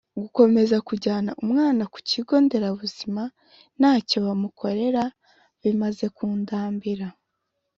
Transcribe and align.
gukomeza 0.21 0.75
kujyana 0.87 1.31
umwana 1.43 1.83
ku 1.93 1.99
kigo 2.09 2.33
nderabuzima 2.45 3.23
ntacyo 3.79 4.17
bamukorera 4.25 5.03
bimaze 5.63 6.05
kundambira 6.15 7.07